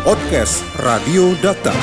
[0.00, 1.76] Podcast Radio Data.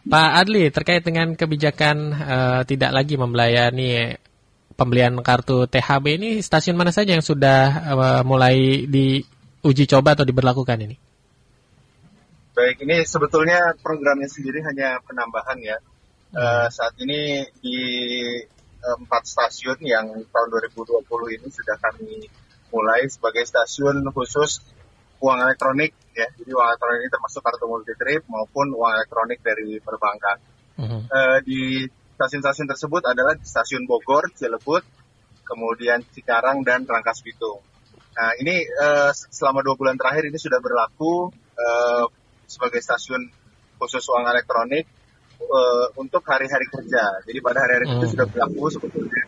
[0.00, 4.16] Pak Adli, terkait dengan kebijakan uh, tidak lagi melayani
[4.80, 7.60] pembelian kartu THB ini, stasiun mana saja yang sudah
[7.92, 10.96] uh, mulai diuji coba atau diberlakukan ini?
[12.56, 15.76] Baik, ini sebetulnya programnya sendiri hanya penambahan ya.
[16.32, 17.78] Uh, saat ini di
[18.80, 20.48] empat stasiun yang tahun
[20.80, 22.24] 2020 ini sudah kami
[22.72, 24.64] mulai sebagai stasiun khusus
[25.20, 26.26] uang elektronik ya.
[26.32, 30.36] Jadi uang elektronik ini termasuk kartu multi trip maupun uang elektronik dari perbankan.
[30.76, 31.00] Uh-huh.
[31.12, 31.84] Uh, di
[32.16, 34.80] stasiun-stasiun tersebut adalah di stasiun Bogor, Cilebut,
[35.44, 37.60] kemudian Cikarang dan Rangkas Bitung.
[38.16, 41.28] Nah ini uh, selama dua bulan terakhir ini sudah berlaku
[41.60, 42.04] uh,
[42.48, 43.28] sebagai stasiun
[43.76, 44.88] khusus uang elektronik
[45.44, 47.20] uh, untuk hari-hari kerja.
[47.28, 48.14] Jadi pada hari-hari kerja uh-huh.
[48.16, 49.24] sudah berlaku sebetulnya.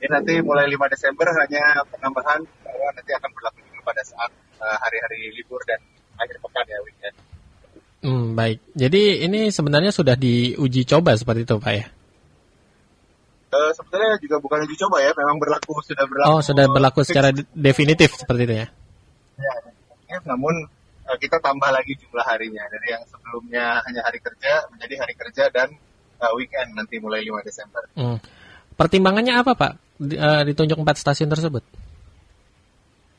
[0.00, 4.30] Ini nanti mulai 5 Desember hanya penambahan bahwa nanti akan berlaku juga pada saat
[4.84, 5.80] hari-hari uh, libur dan
[6.18, 7.16] akhir pekan ya weekend.
[8.04, 8.60] Hmm, baik.
[8.76, 11.86] Jadi ini sebenarnya sudah diuji coba seperti itu, Pak ya?
[13.54, 16.28] Uh, sebetulnya juga bukan uji coba ya, memang berlaku sudah berlaku.
[16.28, 18.66] Oh, sudah berlaku secara definitif seperti itu ya?
[20.10, 20.68] Ya, namun
[21.06, 25.44] uh, kita tambah lagi jumlah harinya dari yang sebelumnya hanya hari kerja menjadi hari kerja
[25.54, 25.68] dan
[26.20, 27.82] uh, weekend nanti mulai 5 Desember.
[27.96, 28.18] Hmm.
[28.74, 29.72] Pertimbangannya apa, Pak?
[30.50, 31.62] Ditunjuk empat stasiun tersebut?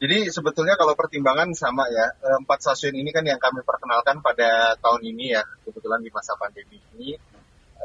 [0.05, 4.77] Jadi sebetulnya kalau pertimbangan sama ya, eh, empat stasiun ini kan yang kami perkenalkan pada
[4.77, 7.17] tahun ini ya, kebetulan di masa pandemi ini.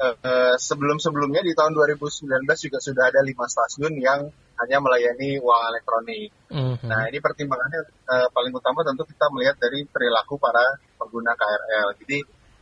[0.01, 2.29] Eh, sebelum-sebelumnya di tahun 2019
[2.61, 4.29] juga sudah ada lima stasiun yang
[4.61, 6.29] hanya melayani uang elektronik.
[6.53, 6.89] Mm-hmm.
[6.89, 11.97] Nah ini pertimbangannya uh, paling utama tentu kita melihat dari perilaku para pengguna KRL.
[12.05, 12.19] Jadi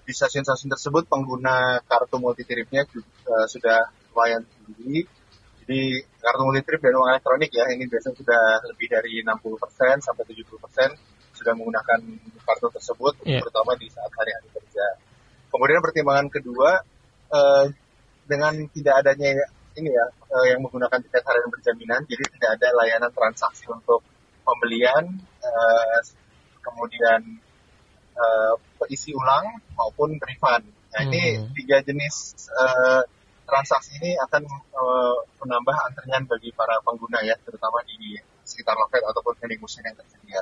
[0.07, 5.18] di stasiun-stasiun tersebut pengguna kartu multi tripnya uh, sudah lumayan tinggi
[5.69, 11.37] di kartu multitrip dan uang elektronik ya, ini biasanya sudah lebih dari 60% sampai 70%
[11.37, 12.01] sudah menggunakan
[12.41, 13.45] kartu tersebut, yeah.
[13.45, 14.87] terutama di saat hari-hari kerja.
[15.53, 16.81] Kemudian pertimbangan kedua,
[17.29, 17.65] eh,
[18.25, 19.45] dengan tidak adanya
[19.77, 24.01] ini ya, eh, yang menggunakan tiket harian berjaminan, jadi tidak ada layanan transaksi untuk
[24.49, 25.05] pembelian,
[25.45, 26.01] eh,
[26.65, 27.21] kemudian
[28.17, 28.55] eh,
[28.89, 30.65] isi ulang maupun refund.
[30.97, 31.53] Nah ini hmm.
[31.53, 33.03] tiga jenis eh,
[33.49, 34.45] transaksi ini akan
[34.77, 39.97] uh, menambah antrian bagi para pengguna ya, terutama di sekitar loket ataupun vending machine yang
[39.97, 40.41] tersedia.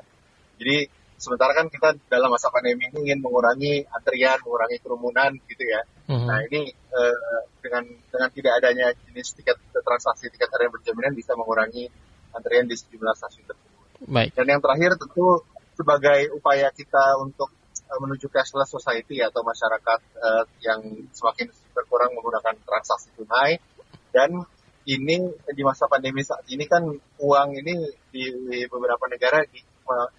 [0.59, 0.77] Jadi
[1.16, 5.81] sementara kan kita dalam masa pandemi ini ingin mengurangi antrian, mengurangi kerumunan gitu ya.
[6.11, 6.27] Mm-hmm.
[6.28, 6.61] Nah ini
[6.93, 11.89] uh, dengan dengan tidak adanya jenis tiket transaksi tiket harian berjaminan bisa mengurangi
[12.37, 13.87] antrian di sejumlah stasiun tersebut.
[14.12, 14.31] Baik.
[14.37, 15.41] Dan yang terakhir tentu
[15.77, 17.53] sebagai upaya kita untuk
[17.86, 20.80] menuju cashless society atau masyarakat uh, yang
[21.14, 23.62] semakin berkurang menggunakan transaksi tunai
[24.10, 24.42] dan
[24.86, 26.86] ini di masa pandemi saat ini kan
[27.19, 29.58] uang ini di, di beberapa negara di,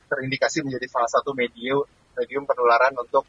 [0.08, 1.84] terindikasi menjadi salah satu medium
[2.20, 3.24] medium penularan untuk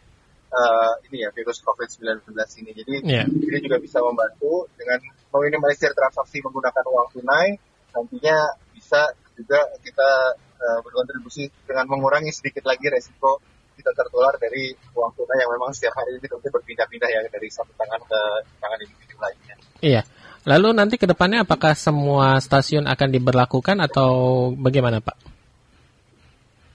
[0.51, 2.35] uh, ini ya virus COVID-19
[2.65, 2.71] ini.
[2.75, 3.27] Jadi yeah.
[3.27, 4.99] ini juga bisa membantu dengan
[5.35, 7.59] meminimalisir transaksi menggunakan uang tunai
[7.93, 10.11] nantinya bisa juga kita
[10.59, 13.39] uh, berkontribusi dengan mengurangi sedikit lagi resiko
[13.79, 17.71] kita tertular dari uang tunai yang memang setiap hari ini tentu berpindah-pindah ya dari satu
[17.79, 18.21] tangan ke
[18.59, 19.55] tangan individu lainnya.
[19.79, 20.03] Iya.
[20.49, 24.11] Lalu nanti ke depannya apakah semua stasiun akan diberlakukan atau
[24.59, 25.17] bagaimana Pak?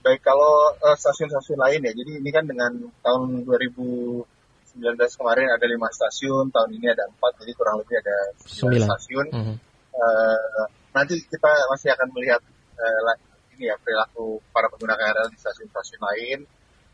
[0.04, 4.84] Baik, kalau uh, stasiun-stasiun lain ya, jadi ini kan dengan tahun 2019
[5.16, 9.26] kemarin ada lima stasiun, tahun ini ada empat, jadi kurang lebih ada sembilan stasiun.
[9.32, 9.56] Mm -hmm.
[9.96, 12.40] uh, nanti kita masih akan melihat
[12.76, 13.16] uh,
[13.56, 16.38] ini ya perilaku para pengguna KRL di stasiun-stasiun lain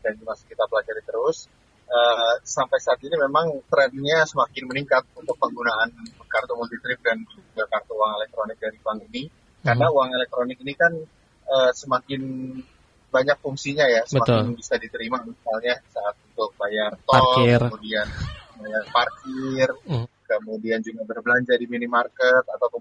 [0.01, 1.47] dan masih kita pelajari terus.
[1.91, 5.91] Uh, sampai saat ini memang trennya semakin meningkat untuk penggunaan
[6.31, 9.27] kartu multi trip dan juga kartu uang elektronik dari bank ini.
[9.27, 9.65] Hmm.
[9.67, 10.95] Karena uang elektronik ini kan
[11.51, 12.21] uh, semakin
[13.11, 14.59] banyak fungsinya ya, semakin Betul.
[14.63, 17.59] bisa diterima misalnya saat untuk bayar tol, parkir.
[17.59, 18.07] kemudian
[18.55, 20.07] bayar parkir, hmm.
[20.23, 22.71] kemudian juga berbelanja di minimarket atau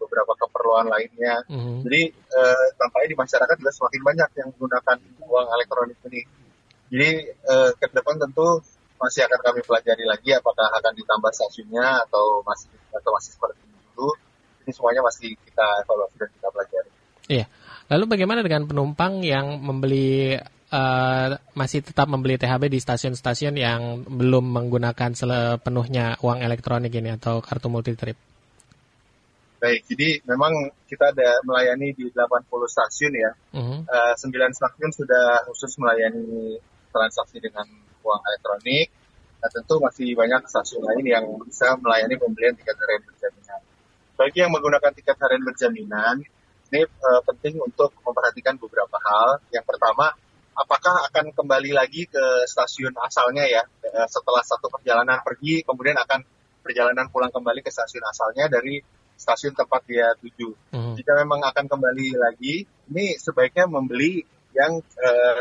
[0.00, 1.44] beberapa keperluan lainnya.
[1.52, 1.84] Hmm.
[1.84, 6.43] Jadi uh, tampaknya di masyarakat juga semakin banyak yang menggunakan uang elektronik ini
[6.92, 8.60] jadi eh, ke depan tentu
[9.00, 14.16] masih akan kami pelajari lagi apakah akan ditambah stasiunnya atau masih atau masih seperti dulu.
[14.64, 16.90] Ini semuanya masih kita evaluasi dan kita pelajari.
[17.28, 17.46] Iya.
[17.92, 20.40] Lalu bagaimana dengan penumpang yang membeli
[20.72, 27.44] uh, masih tetap membeli THB di stasiun-stasiun yang belum menggunakan sepenuhnya uang elektronik ini atau
[27.44, 28.16] kartu multi trip?
[29.60, 30.52] Baik, jadi memang
[30.88, 33.30] kita ada melayani di 80 stasiun ya.
[33.56, 34.12] Uh -huh.
[34.12, 36.60] uh, 9 stasiun sudah khusus melayani
[36.94, 37.66] transaksi dengan
[38.06, 38.86] uang elektronik.
[39.42, 43.60] Nah, tentu masih banyak stasiun lain yang bisa melayani pembelian tiket harian berjaminan.
[44.14, 46.16] Bagi yang menggunakan tiket harian berjaminan,
[46.70, 49.42] ini uh, penting untuk memperhatikan beberapa hal.
[49.52, 50.14] Yang pertama,
[50.54, 56.22] apakah akan kembali lagi ke stasiun asalnya ya eh, setelah satu perjalanan pergi kemudian akan
[56.62, 58.78] perjalanan pulang kembali ke stasiun asalnya dari
[59.18, 60.74] stasiun tempat dia tuju.
[60.74, 60.94] Hmm.
[60.98, 64.22] Jika memang akan kembali lagi, ini sebaiknya membeli
[64.54, 65.40] yang eh,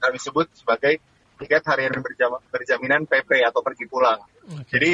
[0.00, 0.98] kami sebut sebagai
[1.40, 4.20] tiket harian berjam, berjaminan PP atau pergi pulang.
[4.44, 4.64] Okay.
[4.76, 4.92] Jadi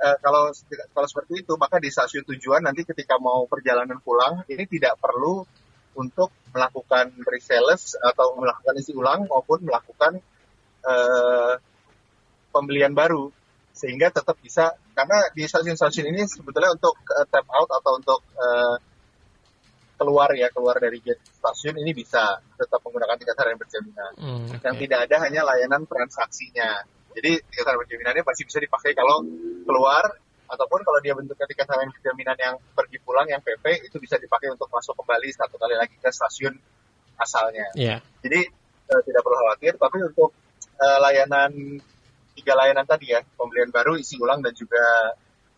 [0.00, 0.50] eh, kalau
[0.90, 5.46] kalau seperti itu maka di stasiun tujuan nanti ketika mau perjalanan pulang ini tidak perlu
[5.94, 10.18] untuk melakukan resales atau melakukan isi ulang maupun melakukan
[10.82, 11.54] eh,
[12.50, 13.30] pembelian baru
[13.74, 18.78] sehingga tetap bisa karena di stasiun-stasiun ini sebetulnya untuk uh, tap out atau untuk uh,
[20.04, 24.12] keluar ya keluar dari gate stasiun ini bisa tetap menggunakan tiket harian berjaminan.
[24.20, 24.60] Hmm, okay.
[24.60, 26.84] Yang tidak ada hanya layanan transaksinya.
[27.16, 29.24] Jadi tiket harian berjaminannya pasti bisa dipakai kalau
[29.64, 30.04] keluar
[30.44, 34.52] ataupun kalau dia bentuknya tiket harian berjaminan yang pergi pulang yang PP itu bisa dipakai
[34.52, 36.52] untuk masuk kembali satu kali lagi ke stasiun
[37.16, 37.72] asalnya.
[37.72, 38.04] Yeah.
[38.20, 38.44] Jadi
[38.92, 39.72] uh, tidak perlu khawatir.
[39.80, 40.30] Tapi untuk
[40.78, 41.80] uh, layanan
[42.34, 45.14] tiga layanan tadi ya, pembelian baru, isi ulang dan juga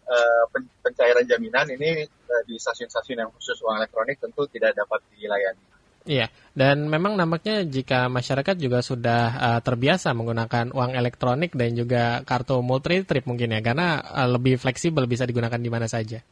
[0.06, 0.44] uh,
[0.82, 5.62] pencairan jaminan ini uh, di stasiun-stasiun yang khusus uang elektronik tentu tidak dapat dilayani.
[6.06, 12.22] Iya, dan memang nampaknya jika masyarakat juga sudah uh, terbiasa menggunakan uang elektronik dan juga
[12.22, 16.22] kartu multi trip mungkin ya, karena uh, lebih fleksibel bisa digunakan di mana saja.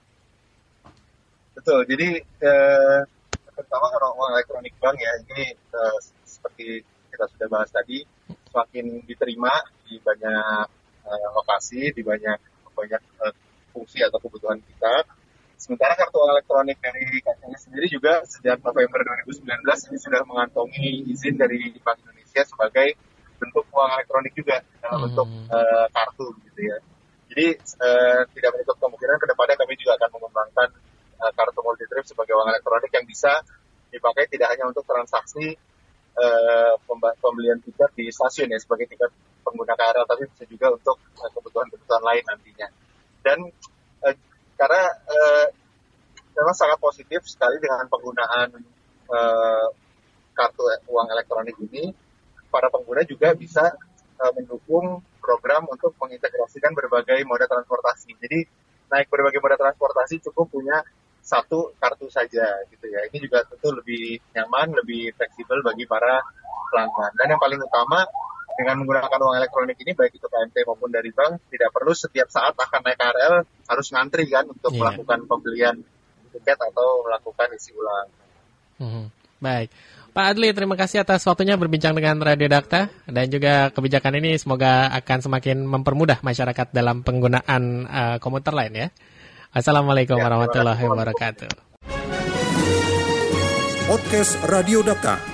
[1.58, 3.02] Betul, jadi uh,
[3.50, 8.06] pertama kalau uang elektronik bank ya, ini uh, seperti kita sudah bahas tadi,
[8.54, 9.50] semakin diterima
[9.90, 10.66] di banyak
[11.02, 12.38] uh, lokasi, di banyak
[12.78, 13.34] banyak uh,
[13.74, 14.94] fungsi atau kebutuhan kita.
[15.58, 19.42] Sementara kartu elektronik dari KCI sendiri juga sejak November 2019
[19.90, 22.94] ini sudah mengantongi izin dari Bank Indonesia sebagai
[23.38, 25.04] bentuk uang elektronik juga dalam hmm.
[25.10, 26.78] bentuk uh, kartu gitu ya.
[27.34, 27.46] Jadi
[27.82, 30.68] uh, tidak menutup kemungkinan ke depannya kami juga akan mengembangkan
[31.22, 33.32] uh, kartu multi trip sebagai uang elektronik yang bisa
[33.90, 35.54] dipakai tidak hanya untuk transaksi
[36.18, 36.74] uh,
[37.22, 39.10] pembelian tiket di stasiun ya sebagai tiket
[39.46, 42.68] pengguna KRL tapi bisa juga untuk uh, kebutuhan-kebutuhan lain nantinya.
[43.24, 43.48] Dan
[44.04, 44.14] uh,
[44.60, 45.46] karena uh,
[46.36, 48.52] memang sangat positif sekali dengan penggunaan
[49.08, 49.66] uh,
[50.36, 51.94] kartu uang elektronik ini,
[52.52, 53.72] para pengguna juga bisa
[54.20, 58.12] uh, mendukung program untuk mengintegrasikan berbagai moda transportasi.
[58.20, 58.44] Jadi
[58.92, 60.84] naik berbagai moda transportasi cukup punya
[61.24, 63.00] satu kartu saja gitu ya.
[63.08, 66.20] Ini juga tentu lebih nyaman, lebih fleksibel bagi para
[66.68, 67.16] pelanggan.
[67.16, 68.04] Dan yang paling utama
[68.54, 72.54] dengan menggunakan uang elektronik ini baik itu KMT maupun dari bank tidak perlu setiap saat
[72.54, 73.34] akan naik KRL
[73.66, 74.80] harus ngantri kan untuk yeah.
[74.80, 75.76] melakukan pembelian
[76.34, 78.08] tiket atau melakukan isi ulang.
[78.78, 79.06] Hmm,
[79.38, 79.70] baik.
[80.14, 84.86] Pak Adli, terima kasih atas waktunya berbincang dengan Radio Dakta dan juga kebijakan ini semoga
[84.94, 88.88] akan semakin mempermudah masyarakat dalam penggunaan uh, komuter lain ya.
[89.50, 91.50] Assalamualaikum ya, warahmatullahi wabarakatuh.
[93.90, 95.33] Podcast Radio Data.